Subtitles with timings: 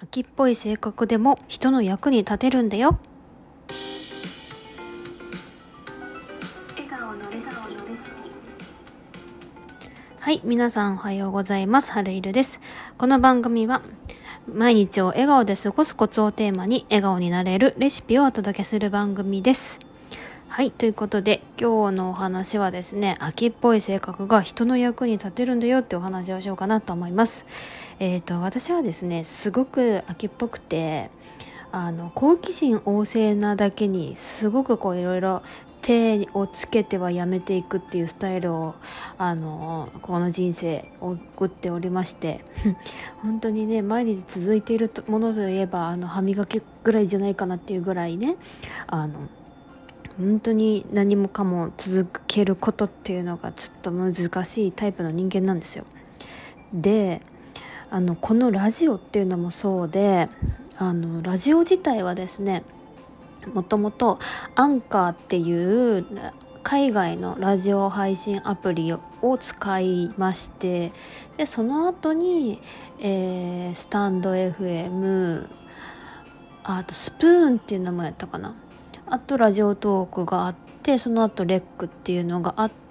[0.00, 2.98] 秋っぽい性格でも人の役に立てるんだよ。
[10.18, 11.92] はい皆さんおはようございます。
[11.92, 12.60] 春いるです。
[12.98, 13.82] この番組は
[14.52, 19.80] 毎日を笑顔で過ごすコツをテーマに笑顔になれるレシピをお届けする番組です。
[20.48, 27.46] はいということで今日のお話はですね秋っぽい性格が人の役に立てるんだよってお話をしようかなと思います。
[27.98, 31.10] えーと、私はですねすごく秋っぽくて
[31.72, 35.42] あの好奇心旺盛なだけにすごくこういろいろ
[35.82, 38.74] 手をつけてはやめていくっていうスタイルを
[39.18, 42.42] あのこの人生送っておりまして
[43.22, 48.36] 本当にね毎日続いているものといえばあの歯磨きぐらいじゃないかなっていうぐらいね
[48.86, 49.28] あの
[50.16, 55.84] 本当に何もかも続けることっていうのがちょっと難しいタイプの人間なんですよ。
[56.72, 57.20] で
[57.94, 60.28] あのこのラジオっていうのもそうで
[60.76, 62.64] あのラジオ自体はですね
[63.54, 64.18] もともと
[64.56, 66.04] アンカーっていう
[66.64, 70.90] 海外のラジオ配信アプリを使いまして
[71.36, 72.60] でその後に、
[72.98, 75.46] えー、スタンド FM
[76.64, 78.56] あとスプーンっていうのもやったかな。
[79.06, 82.83] あとラジオトークがあってその後レックっていうのがあって、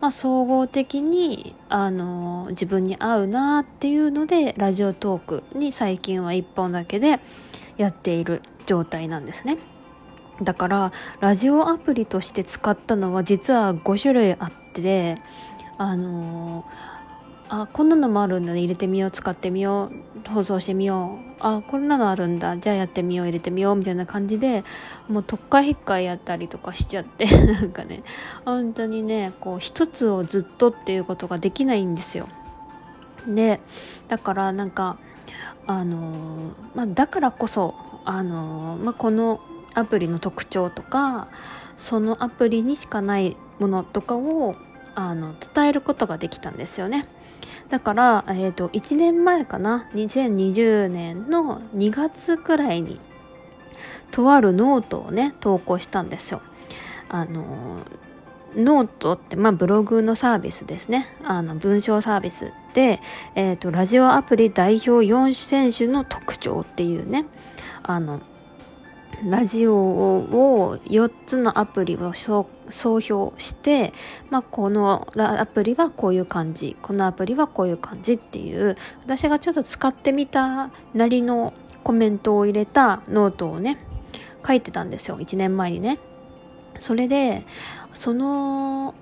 [0.00, 7.20] まあ、総合的にあの自分に合うなっていうのでラジオトークに最近は1本だけで
[7.76, 9.58] やっている状態なんですね。
[10.42, 15.16] だからラジオアプリとして使ったのは実は5種類あって
[15.78, 16.64] あの
[17.48, 18.60] あこんなのもあるんだね。
[18.60, 19.10] 入れてみよう。
[19.10, 19.90] 使ってみよ
[20.24, 20.28] う。
[20.28, 21.36] 放送してみよう。
[21.38, 22.56] あこんなのあるんだ。
[22.56, 23.26] じゃあやってみよう。
[23.26, 23.76] 入れてみよう。
[23.76, 24.64] みたいな感じで
[25.08, 27.26] もう特化引っかやったりとかしちゃって。
[27.46, 28.02] なんかね。
[28.44, 32.28] 本当にねこう一つをずっとっていうことができないんですよ。
[33.26, 33.60] で
[34.08, 34.96] だからなんか
[35.68, 39.40] あのまあ、だからこそあの、まあ、この
[39.74, 41.28] アプリの特徴とか
[41.76, 44.54] そのアプリにしかないものとかを
[44.96, 47.06] あの伝えることができたんですよね。
[47.68, 52.98] だから、えーと、1年前かな？2020年の2月くらいに
[54.10, 56.40] とあるノートをね投稿したんですよ。
[57.08, 57.44] あの
[58.56, 63.00] ノートって、まあ、ブログのサービスですねあの文章サービスで、
[63.34, 67.26] えーとラジオアプリ代表4選手の特徴っていうね
[67.82, 68.20] あの
[69.24, 73.92] ラジオを4つのアプリを総評して、
[74.30, 83.78] まあ、このアプリはこういう感じこのアプリはこういう感じっていう私がちょっと使ってみたなりのコメントを入れたノートをね
[84.46, 85.98] 書いてたんですよ1年前にね。
[86.78, 87.46] それで
[87.94, 88.94] その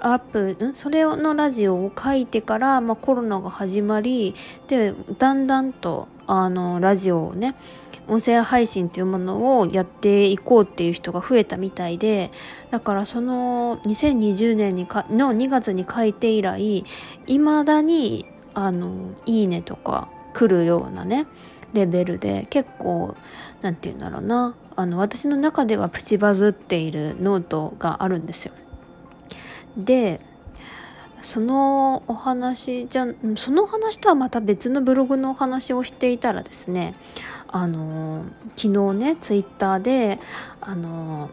[0.00, 4.34] アップそれのラジオを書いてから、まあ、コロナが始まり
[4.68, 7.54] でだんだんとあのラジオをね
[8.08, 12.30] 音声配信っていうものをやっていこうっていう人が増えたみたいで
[12.70, 16.84] だからその2020年にかの2月に書いて以来
[17.26, 21.26] いまだにあのいいねとか来るようなね
[21.72, 23.16] レベルで結構
[23.62, 28.52] 何て言うんだろうなあの私の中ではプチバズっているノートがあるんですよ。
[29.76, 30.20] で
[31.24, 36.94] そのお話じゃその話とはまた別のブログのお話をしていたらですね
[37.48, 38.26] あの
[38.56, 40.18] 昨日ねツイッターで
[40.60, 41.30] あの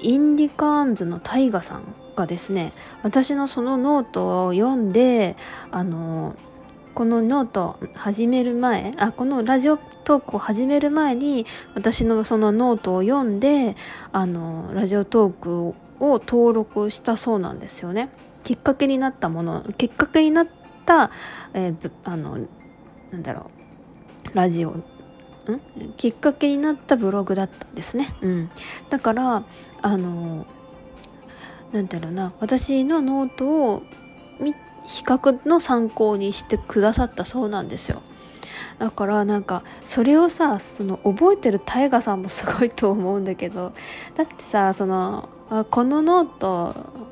[0.00, 1.82] インディカーンズのタイガさん
[2.16, 2.72] がですね
[3.02, 5.36] 私のそのノートを読んで
[5.70, 6.34] あの
[6.94, 13.76] このノート始める前あこの Radiotalk を始める前に私のそのノートを読んで
[14.10, 18.08] あの Radiotalk を登録したそうなんですよね。
[18.48, 20.48] きっかけになったものきっかけになっ
[20.86, 21.10] た、
[21.52, 22.38] えー、あの
[23.10, 23.50] なんだろ
[24.32, 24.84] うラジオん？
[25.98, 28.08] きっかけになったブログだったんですね。
[28.22, 28.50] うん、
[28.88, 29.44] だから
[29.82, 30.46] あの
[31.72, 33.82] なんだろうな私のノートを
[34.86, 38.00] 比較の参考にしてくださったそうなんですよ。
[38.78, 43.74] だからなんかそれをさその覚えてる大河さんもすごいと思うんだけど
[44.14, 45.28] だってさその
[45.70, 47.07] このノート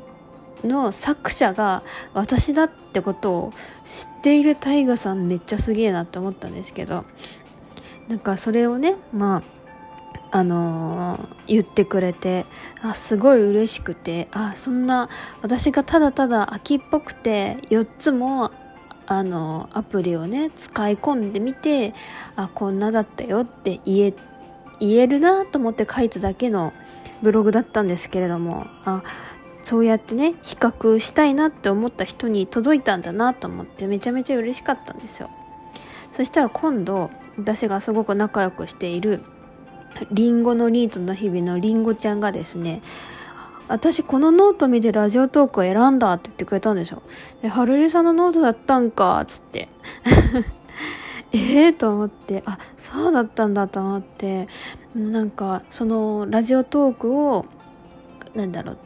[0.64, 1.82] の作者が
[2.14, 3.52] 私だってことを
[3.84, 7.04] 知っている大河さんめっちゃすげえなって思ったんですけど
[8.08, 9.56] なんかそれをねまあ
[10.30, 12.46] あのー、言ってくれて
[12.82, 15.08] あすごい嬉しくてあそんな
[15.40, 18.50] 私がただただ秋っぽくて4つも
[19.06, 21.94] あのアプリをね使い込んでみて
[22.34, 24.14] あこんなだったよって言え
[24.80, 26.72] 言えるなと思って書いただけの
[27.22, 29.02] ブログだったんですけれどもあ
[29.66, 35.28] そうやってね比較したいなって思った人に届いたんだなと思ってめちゃめちゃ嬉しかったんですよ
[36.12, 39.24] そしたら今度私がすごく仲良くしている
[40.12, 42.80] りんごのニートの日々のりんごちゃんがですね
[43.66, 47.02] 私このノート見てラジオトークを選んだって言ってくれたんでしょ
[47.42, 49.68] で、はるりさんのノートだったんか、つって。
[51.32, 54.46] ええと思って、あ、そうだったんだと思って、
[54.94, 57.46] もなんか、その Radiotalkを、
[58.36, 58.78] なんだろう、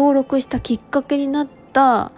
[0.00, 2.12] 登録したきっかけになった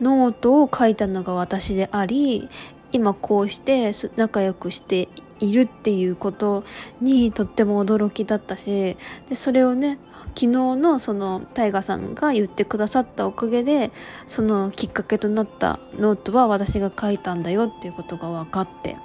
[0.00, 2.48] ノートを書いたのが私であり、
[2.90, 6.64] 今こうして仲良くしているっていうこと
[7.02, 8.96] にとっても驚きだったし
[9.28, 9.98] でそれをね
[10.28, 13.90] 昨日のその大河さんが言ってくださったおかげで
[14.26, 18.96] そのきっかけとなったノートは私が書いたんだよっていうことが分かって。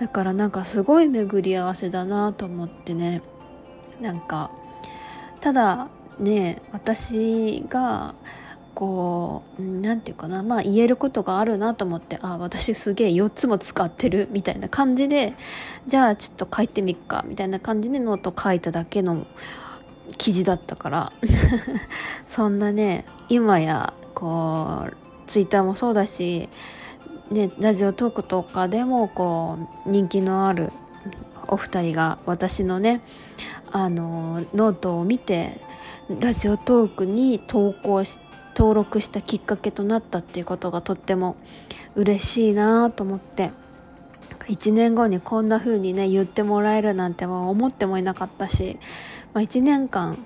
[0.00, 3.22] だからなんかすごい巡り合わせだなと思ってね。
[4.00, 4.50] なんか
[5.40, 5.88] ただ
[6.18, 8.14] ね私が
[8.74, 15.34] こう何て言うかなまあ言えることがあるなと思ってあ私すげえ4つも使ってるみたいな感じで
[15.86, 19.26] じゃあちょっと書いてみっかみたいな感じでノート書いただけの
[20.16, 21.12] 記事だったから
[22.26, 26.48] そんなね今やこうツイッターもそうだし、
[27.30, 30.72] ね、ラジオトークとかでもこう人気のある
[31.48, 33.02] お二人が私のね
[33.70, 35.60] あのノートを見て
[36.20, 38.18] ラジオトークに投稿し
[38.54, 41.36] 登録したきっかけとなったっていうことがとっても
[41.94, 43.50] 嬉しいなと思って
[44.48, 48.78] 1年後にこんな風にね言ってもらえるなんては思ってもいなかったし
[49.34, 50.18] まあ、1年間、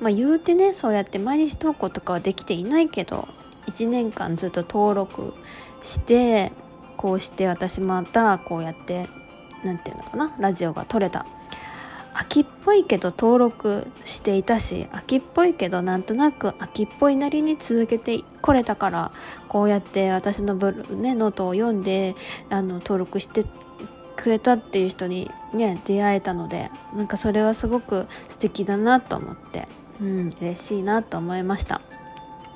[0.00, 3.28] まあ、言うてねそうやって毎日投稿とかはできていないけど
[3.66, 5.34] 1年間ずっと登録
[5.82, 6.52] して
[6.96, 9.06] こうして私またこうやって
[9.64, 11.26] 何て言うのかなラジオが撮れた。
[12.14, 19.12] 秋っぽいけど登録していたし秋っぽいけどなんとなく秋っぽいなりに続けてこれたから
[19.48, 22.16] こうやって私のブル、ね、ノートを読んで
[22.48, 23.44] あの登録して
[24.16, 29.66] くれたっていう人にね出会えたのでなんかそれはすごく素敵だなと思って
[30.00, 31.80] うん嬉しいなと思いました。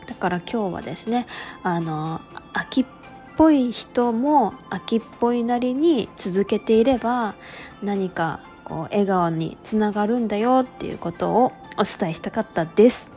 [0.07, 1.27] だから今日はですね
[1.63, 2.21] あの
[2.53, 2.85] 秋っ
[3.37, 7.35] ぽい人も秋っぽいなりに続けていれば
[7.83, 13.15] 何かこう笑顔につながるんだよっていうことをお伝えしたかったです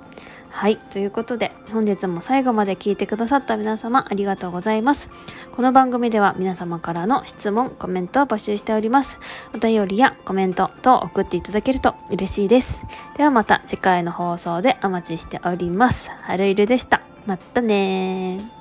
[0.58, 0.78] はい。
[0.78, 5.12] ということで、本日も最後まで聞いてくださった皆様ありがとうございます。
[5.56, 9.20] この番組では皆様からの質問、コメントを募集しております。
[9.54, 12.82] お便りやコメント等送っていただけると嬉しいです。
[13.18, 16.10] ではまた次回の放送でお待ちしております。
[16.10, 17.02] はるいるでした。
[17.28, 18.57] またね